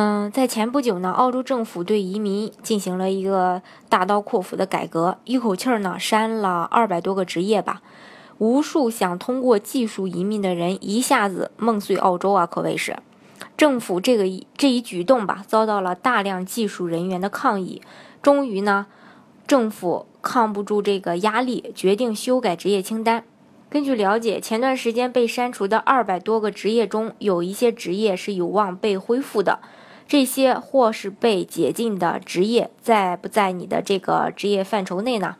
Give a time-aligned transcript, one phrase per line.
[0.00, 7.82] 嗯，在前不久呢，澳洲政府对移民进行了一个大刀阔斧的改革，一口气儿呢删了二百多个职业吧，
[8.38, 12.96] 无数想通过技术移民的人一下子梦碎澳洲啊，可谓是。
[13.56, 14.22] 政府这个
[14.56, 17.82] 这一举动吧，遭到了大量技术人员的抗议，
[18.22, 18.86] 终于呢，
[19.48, 23.24] 政府抗不住这个压力，决定修改职业清单。
[23.68, 29.58] 根据了解，前段时间被删除的二百多个职业中，有一些职业是有望被恢复的。
[30.08, 35.36] 这些或是被解禁的职业，在不在你的这个职业范畴内呢？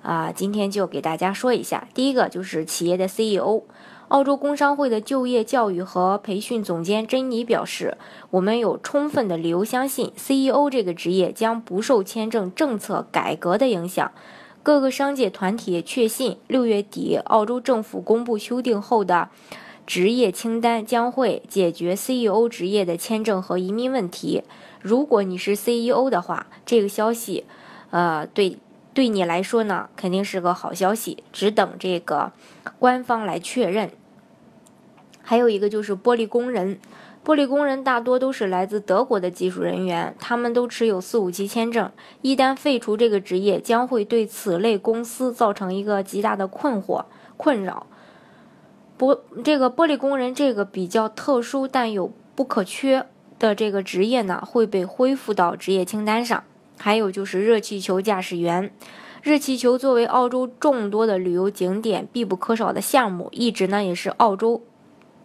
[0.00, 1.86] 啊，今天就给大家说一下。
[1.92, 3.64] 第一个就是企业的 CEO。
[4.08, 7.98] 澳洲工商会的就业教育和培训总监珍妮表示
[8.32, 14.10] ：“我们有充分的理由相信，CEO 这个职业将不受签证政策改革的影响。”
[14.64, 19.28] 各个商界团体也确信，六月底澳洲政府公布修订后的。
[19.88, 24.42] 职业清单将会解决 CEO 职业的签证和移民问题。
[24.82, 27.46] 如果你是 CEO 的话，这个消息，
[27.88, 28.58] 呃，对
[28.92, 31.24] 对你来说呢，肯定是个好消息。
[31.32, 32.32] 只等这个
[32.78, 33.90] 官方来确认。
[35.22, 36.78] 还有一个就是玻璃工人，
[37.24, 41.90] 玻璃工人大多都是来自德国的技术人员，他们都持有四五级签证。
[42.20, 47.06] 一旦废除这个职业，将会对此类公司造成一个极大的困惑、
[47.38, 47.86] 困扰。
[48.98, 53.06] 玻这个玻璃工人这个比较特殊但又不可缺
[53.38, 56.42] 的这个职业呢，会被恢复到职业清单上。
[56.76, 58.72] 还有就是热气球驾驶员，
[59.22, 64.62] 热气球作为澳洲众多的旅游景点必不可少的项目，一直呢也是澳洲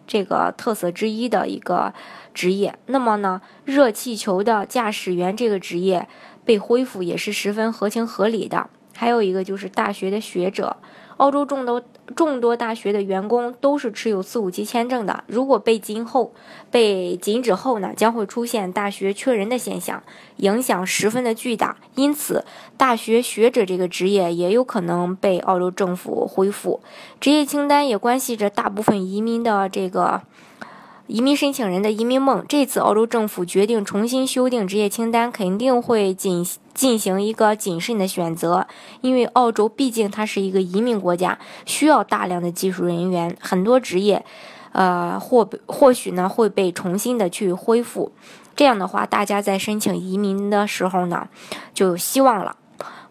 [0.06, 1.94] 这个特色之一的一个
[2.32, 2.76] 职业。
[2.86, 6.08] 那么呢，热气球的驾驶员这个职业
[6.44, 8.68] 被恢复也是十分合情合理的。
[8.94, 10.76] 还有一个就是大学的学者。
[11.18, 11.80] 澳洲众多
[12.16, 16.32] 众多大学的员工都是持有四五级签证的，如果被禁后、
[16.72, 20.02] 被禁止后呢，将会出现大学缺人的现象，
[20.38, 21.76] 影响十分的巨大。
[21.94, 22.44] 因此，
[22.76, 26.80] 大学学者这个职业也有可能被澳洲政府恢复。
[27.20, 30.22] 职业清单也关系着大部分移民的这个。
[31.06, 38.66] 移民申请人的移民梦，这次澳洲政府决定重新修订职业清单，肯定会进进行一个谨慎的选择，
[39.02, 44.24] 因为澳洲毕竟它是一个移民国家，需要大量的技术人员，很多职业，
[44.72, 48.10] 呃，或或许呢会被重新的去恢复，
[48.56, 51.28] 这样的话，大家在申请移民的时候呢，
[51.74, 52.56] 就有希望了。